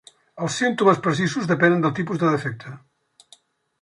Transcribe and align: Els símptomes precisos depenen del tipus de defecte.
Els 0.45 0.55
símptomes 0.61 1.01
precisos 1.09 1.49
depenen 1.53 1.85
del 1.85 1.93
tipus 2.01 2.23
de 2.25 2.33
defecte. 2.37 2.77